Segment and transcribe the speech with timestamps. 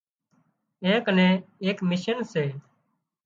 [0.83, 2.45] اين ڪنين ايڪ مشين سي